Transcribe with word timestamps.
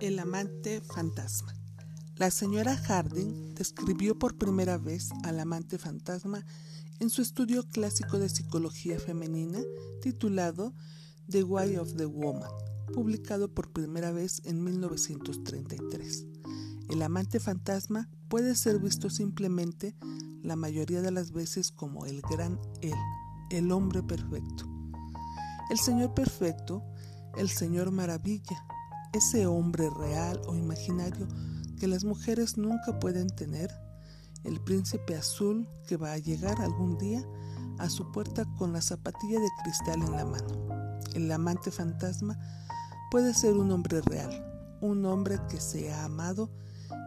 El 0.00 0.18
amante 0.18 0.80
fantasma. 0.80 1.54
La 2.16 2.30
señora 2.30 2.74
Harding 2.74 3.54
describió 3.54 4.18
por 4.18 4.38
primera 4.38 4.78
vez 4.78 5.10
al 5.24 5.38
amante 5.38 5.76
fantasma 5.76 6.46
en 7.00 7.10
su 7.10 7.20
estudio 7.20 7.68
clásico 7.68 8.18
de 8.18 8.30
psicología 8.30 8.98
femenina 8.98 9.60
titulado 10.00 10.72
The 11.28 11.42
Way 11.44 11.76
of 11.76 11.96
the 11.96 12.06
Woman, 12.06 12.50
publicado 12.94 13.52
por 13.52 13.72
primera 13.72 14.10
vez 14.10 14.40
en 14.46 14.64
1933. 14.64 16.24
El 16.88 17.02
amante 17.02 17.38
fantasma 17.38 18.08
puede 18.28 18.54
ser 18.54 18.78
visto 18.78 19.10
simplemente 19.10 19.94
la 20.42 20.56
mayoría 20.56 21.02
de 21.02 21.10
las 21.10 21.30
veces 21.30 21.70
como 21.70 22.06
el 22.06 22.22
gran 22.22 22.58
él, 22.80 22.94
el 23.50 23.70
hombre 23.70 24.02
perfecto. 24.02 24.66
El 25.68 25.78
Señor 25.78 26.14
perfecto, 26.14 26.82
el 27.36 27.50
Señor 27.50 27.90
maravilla, 27.90 28.64
ese 29.12 29.46
hombre 29.46 29.90
real 29.98 30.40
o 30.46 30.54
imaginario 30.54 31.26
que 31.78 31.88
las 31.88 32.04
mujeres 32.04 32.56
nunca 32.56 32.98
pueden 33.00 33.28
tener, 33.28 33.70
el 34.44 34.60
príncipe 34.60 35.16
azul 35.16 35.68
que 35.86 35.96
va 35.96 36.12
a 36.12 36.18
llegar 36.18 36.60
algún 36.60 36.96
día 36.98 37.24
a 37.78 37.88
su 37.88 38.10
puerta 38.12 38.44
con 38.58 38.72
la 38.72 38.80
zapatilla 38.80 39.40
de 39.40 39.48
cristal 39.62 40.02
en 40.02 40.12
la 40.12 40.24
mano. 40.24 40.98
El 41.14 41.30
amante 41.32 41.70
fantasma 41.70 42.38
puede 43.10 43.34
ser 43.34 43.54
un 43.54 43.72
hombre 43.72 44.00
real, 44.02 44.78
un 44.80 45.04
hombre 45.04 45.38
que 45.48 45.60
se 45.60 45.92
ha 45.92 46.04
amado 46.04 46.50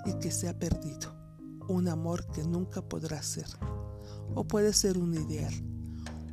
y 0.06 0.14
que 0.20 0.32
se 0.32 0.50
ha 0.50 0.60
perdido, 0.60 1.16
un 1.68 1.88
amor 1.88 2.28
que 2.34 2.44
nunca 2.44 2.82
podrá 2.82 3.22
ser, 3.22 3.48
o 4.36 4.46
puede 4.46 4.74
ser 4.74 4.98
un 4.98 5.14
ideal, 5.14 5.54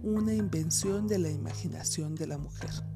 una 0.02 0.34
invención 0.34 1.06
de 1.06 1.18
la 1.18 1.30
imaginación 1.30 2.14
de 2.14 2.26
la 2.26 2.38
mujer. 2.38 2.89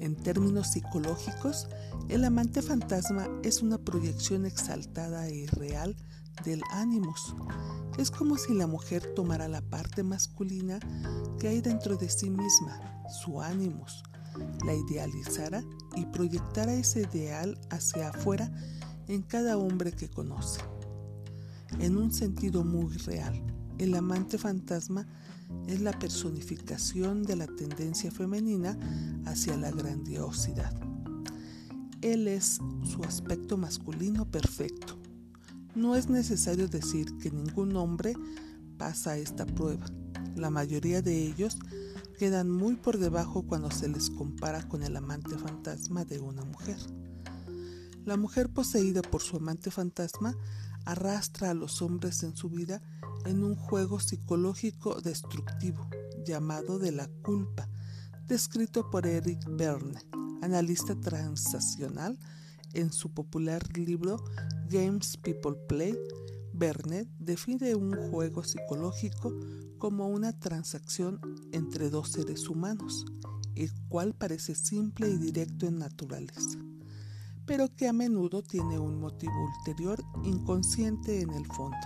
En 0.00 0.16
términos 0.16 0.68
psicológicos, 0.68 1.68
el 2.08 2.24
amante 2.24 2.62
fantasma 2.62 3.28
es 3.42 3.62
una 3.62 3.78
proyección 3.78 4.46
exaltada 4.46 5.26
e 5.28 5.34
irreal 5.34 5.96
del 6.44 6.62
ánimos. 6.70 7.34
Es 7.98 8.10
como 8.10 8.36
si 8.36 8.54
la 8.54 8.66
mujer 8.66 9.14
tomara 9.14 9.48
la 9.48 9.60
parte 9.60 10.02
masculina 10.02 10.78
que 11.38 11.48
hay 11.48 11.60
dentro 11.60 11.96
de 11.96 12.08
sí 12.08 12.30
misma, 12.30 12.80
su 13.08 13.40
ánimos, 13.40 14.02
la 14.64 14.74
idealizara 14.74 15.64
y 15.96 16.06
proyectara 16.06 16.74
ese 16.74 17.02
ideal 17.02 17.58
hacia 17.70 18.10
afuera 18.10 18.52
en 19.08 19.22
cada 19.22 19.56
hombre 19.56 19.92
que 19.92 20.08
conoce. 20.08 20.60
En 21.80 21.96
un 21.96 22.12
sentido 22.12 22.64
muy 22.64 22.96
real, 22.98 23.42
el 23.78 23.94
amante 23.94 24.38
fantasma 24.38 25.06
es 25.66 25.80
la 25.80 25.92
personificación 25.92 27.22
de 27.22 27.36
la 27.36 27.46
tendencia 27.46 28.10
femenina 28.10 28.78
hacia 29.26 29.56
la 29.56 29.70
grandiosidad. 29.70 30.72
Él 32.00 32.28
es 32.28 32.58
su 32.84 33.02
aspecto 33.04 33.56
masculino 33.56 34.24
perfecto. 34.30 34.98
No 35.74 35.94
es 35.96 36.08
necesario 36.08 36.68
decir 36.68 37.16
que 37.18 37.30
ningún 37.30 37.76
hombre 37.76 38.14
pasa 38.78 39.18
esta 39.18 39.46
prueba. 39.46 39.86
La 40.36 40.50
mayoría 40.50 41.02
de 41.02 41.26
ellos 41.26 41.58
quedan 42.18 42.50
muy 42.50 42.76
por 42.76 42.98
debajo 42.98 43.42
cuando 43.42 43.70
se 43.70 43.88
les 43.88 44.10
compara 44.10 44.66
con 44.68 44.82
el 44.82 44.96
amante 44.96 45.36
fantasma 45.36 46.04
de 46.04 46.18
una 46.18 46.44
mujer. 46.44 46.78
La 48.04 48.16
mujer 48.16 48.48
poseída 48.48 49.02
por 49.02 49.20
su 49.22 49.36
amante 49.36 49.70
fantasma 49.70 50.34
arrastra 50.88 51.50
a 51.50 51.54
los 51.54 51.82
hombres 51.82 52.22
en 52.22 52.34
su 52.34 52.48
vida 52.48 52.80
en 53.26 53.44
un 53.44 53.56
juego 53.56 54.00
psicológico 54.00 55.02
destructivo 55.02 55.86
llamado 56.24 56.78
de 56.78 56.92
la 56.92 57.08
culpa, 57.22 57.68
descrito 58.26 58.88
por 58.88 59.06
Eric 59.06 59.38
Berne, 59.50 60.00
analista 60.40 60.98
transaccional, 60.98 62.18
en 62.72 62.90
su 62.90 63.12
popular 63.12 63.62
libro 63.76 64.24
Games 64.70 65.18
People 65.18 65.56
Play. 65.68 65.94
Berne 66.54 67.06
define 67.18 67.74
un 67.74 67.94
juego 68.10 68.42
psicológico 68.42 69.34
como 69.76 70.08
una 70.08 70.38
transacción 70.38 71.20
entre 71.52 71.90
dos 71.90 72.12
seres 72.12 72.48
humanos, 72.48 73.04
el 73.54 73.70
cual 73.88 74.14
parece 74.14 74.54
simple 74.54 75.10
y 75.10 75.18
directo 75.18 75.66
en 75.66 75.78
naturaleza, 75.78 76.58
pero 77.48 77.74
que 77.74 77.88
a 77.88 77.94
menudo 77.94 78.42
tiene 78.42 78.78
un 78.78 79.00
motivo 79.00 79.32
ulterior 79.42 80.04
inconsciente 80.22 81.22
en 81.22 81.30
el 81.30 81.46
fondo. 81.46 81.78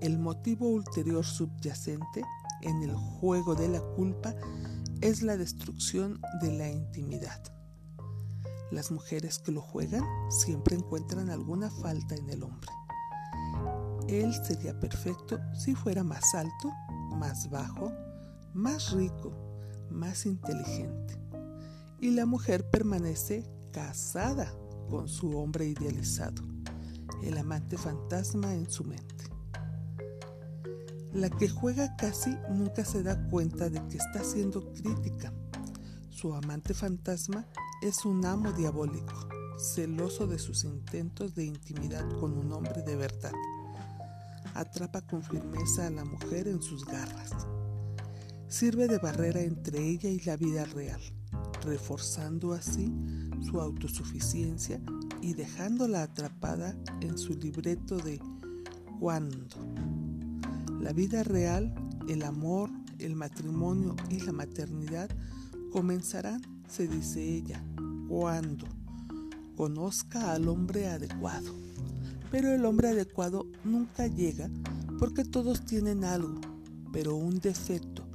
El 0.00 0.18
motivo 0.18 0.68
ulterior 0.68 1.24
subyacente 1.24 2.24
en 2.62 2.82
el 2.82 2.92
juego 2.92 3.54
de 3.54 3.68
la 3.68 3.80
culpa 3.80 4.34
es 5.00 5.22
la 5.22 5.36
destrucción 5.36 6.20
de 6.42 6.52
la 6.58 6.68
intimidad. 6.68 7.40
Las 8.72 8.90
mujeres 8.90 9.38
que 9.38 9.52
lo 9.52 9.60
juegan 9.60 10.02
siempre 10.30 10.74
encuentran 10.74 11.30
alguna 11.30 11.70
falta 11.70 12.16
en 12.16 12.28
el 12.28 12.42
hombre. 12.42 12.70
Él 14.08 14.34
sería 14.34 14.78
perfecto 14.80 15.38
si 15.54 15.76
fuera 15.76 16.02
más 16.02 16.34
alto, 16.34 16.72
más 17.14 17.48
bajo, 17.50 17.92
más 18.52 18.90
rico, 18.90 19.30
más 19.90 20.26
inteligente. 20.26 21.20
Y 22.00 22.10
la 22.10 22.26
mujer 22.26 22.68
permanece 22.68 23.55
casada 23.76 24.50
con 24.88 25.06
su 25.06 25.36
hombre 25.36 25.66
idealizado, 25.66 26.42
el 27.22 27.36
amante 27.36 27.76
fantasma 27.76 28.54
en 28.54 28.70
su 28.70 28.84
mente. 28.84 29.24
La 31.12 31.28
que 31.28 31.50
juega 31.50 31.94
casi 31.96 32.34
nunca 32.48 32.86
se 32.86 33.02
da 33.02 33.28
cuenta 33.28 33.68
de 33.68 33.86
que 33.88 33.98
está 33.98 34.24
siendo 34.24 34.72
crítica. 34.72 35.30
Su 36.08 36.34
amante 36.34 36.72
fantasma 36.72 37.46
es 37.82 38.06
un 38.06 38.24
amo 38.24 38.50
diabólico, 38.52 39.28
celoso 39.58 40.26
de 40.26 40.38
sus 40.38 40.64
intentos 40.64 41.34
de 41.34 41.44
intimidad 41.44 42.08
con 42.18 42.38
un 42.38 42.50
hombre 42.54 42.80
de 42.80 42.96
verdad. 42.96 43.32
Atrapa 44.54 45.02
con 45.02 45.22
firmeza 45.22 45.86
a 45.86 45.90
la 45.90 46.06
mujer 46.06 46.48
en 46.48 46.62
sus 46.62 46.86
garras. 46.86 47.30
Sirve 48.48 48.88
de 48.88 48.96
barrera 48.96 49.42
entre 49.42 49.86
ella 49.86 50.08
y 50.08 50.20
la 50.20 50.38
vida 50.38 50.64
real, 50.64 51.02
reforzando 51.66 52.52
así 52.52 52.92
su 53.42 53.60
autosuficiencia 53.60 54.80
y 55.20 55.34
dejándola 55.34 56.04
atrapada 56.04 56.74
en 57.00 57.18
su 57.18 57.34
libreto 57.34 57.98
de 57.98 58.20
cuándo 58.98 59.46
la 60.86 60.92
vida 60.92 61.24
real, 61.24 61.74
el 62.08 62.22
amor, 62.22 62.70
el 63.00 63.16
matrimonio 63.16 63.96
y 64.08 64.20
la 64.20 64.30
maternidad 64.30 65.10
comenzarán, 65.72 66.40
se 66.68 66.86
dice 66.86 67.22
ella, 67.22 67.60
cuando 68.08 68.66
conozca 69.56 70.32
al 70.32 70.46
hombre 70.46 70.86
adecuado. 70.86 71.52
Pero 72.30 72.52
el 72.52 72.64
hombre 72.64 72.90
adecuado 72.90 73.46
nunca 73.64 74.06
llega 74.06 74.48
porque 74.98 75.24
todos 75.24 75.64
tienen 75.64 76.04
algo, 76.04 76.40
pero 76.92 77.16
un 77.16 77.40
defecto, 77.40 78.06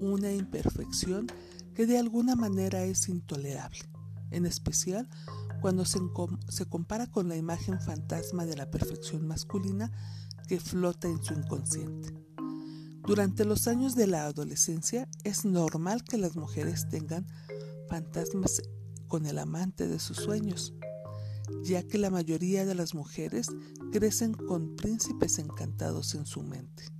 una 0.00 0.32
imperfección 0.32 1.26
que 1.76 1.86
de 1.86 1.98
alguna 1.98 2.34
manera 2.36 2.84
es 2.84 3.08
intolerable, 3.08 3.80
en 4.30 4.46
especial 4.46 5.08
cuando 5.60 5.84
se, 5.84 6.00
se 6.48 6.64
compara 6.64 7.06
con 7.06 7.28
la 7.28 7.36
imagen 7.36 7.80
fantasma 7.80 8.46
de 8.46 8.56
la 8.56 8.70
perfección 8.70 9.26
masculina 9.26 9.92
que 10.48 10.58
flota 10.58 11.06
en 11.06 11.22
su 11.22 11.34
inconsciente. 11.34 12.14
Durante 13.06 13.44
los 13.44 13.68
años 13.68 13.94
de 13.94 14.06
la 14.06 14.24
adolescencia 14.24 15.06
es 15.22 15.44
normal 15.44 16.02
que 16.02 16.16
las 16.16 16.34
mujeres 16.34 16.88
tengan 16.88 17.26
fantasmas 17.88 18.62
con 19.06 19.26
el 19.26 19.38
amante 19.38 19.86
de 19.86 19.98
sus 19.98 20.16
sueños, 20.16 20.72
ya 21.62 21.82
que 21.82 21.98
la 21.98 22.10
mayoría 22.10 22.64
de 22.64 22.74
las 22.74 22.94
mujeres 22.94 23.48
crecen 23.92 24.32
con 24.32 24.76
príncipes 24.76 25.38
encantados 25.38 26.14
en 26.14 26.24
su 26.24 26.42
mente. 26.42 26.95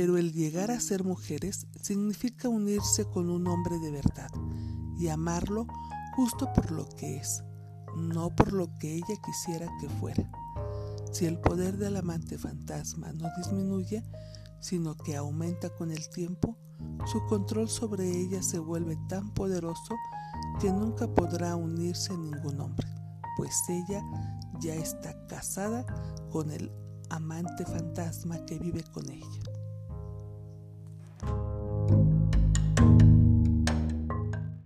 Pero 0.00 0.16
el 0.16 0.32
llegar 0.32 0.70
a 0.70 0.80
ser 0.80 1.04
mujeres 1.04 1.66
significa 1.82 2.48
unirse 2.48 3.04
con 3.04 3.28
un 3.28 3.46
hombre 3.46 3.78
de 3.80 3.90
verdad 3.90 4.30
y 4.98 5.08
amarlo 5.08 5.66
justo 6.16 6.50
por 6.54 6.70
lo 6.70 6.88
que 6.88 7.18
es, 7.18 7.44
no 7.98 8.34
por 8.34 8.54
lo 8.54 8.70
que 8.78 8.94
ella 8.94 9.14
quisiera 9.22 9.70
que 9.78 9.90
fuera. 9.90 10.26
Si 11.12 11.26
el 11.26 11.38
poder 11.38 11.76
del 11.76 11.98
amante 11.98 12.38
fantasma 12.38 13.12
no 13.12 13.28
disminuye, 13.36 14.02
sino 14.58 14.96
que 14.96 15.16
aumenta 15.16 15.68
con 15.68 15.90
el 15.90 16.08
tiempo, 16.08 16.56
su 17.04 17.22
control 17.26 17.68
sobre 17.68 18.10
ella 18.10 18.42
se 18.42 18.58
vuelve 18.58 18.96
tan 19.06 19.34
poderoso 19.34 19.96
que 20.62 20.72
nunca 20.72 21.12
podrá 21.12 21.56
unirse 21.56 22.14
a 22.14 22.16
ningún 22.16 22.58
hombre, 22.58 22.88
pues 23.36 23.54
ella 23.68 24.02
ya 24.60 24.74
está 24.76 25.26
casada 25.26 25.84
con 26.30 26.50
el 26.50 26.72
amante 27.10 27.66
fantasma 27.66 28.46
que 28.46 28.58
vive 28.58 28.82
con 28.94 29.10
ella. 29.10 29.59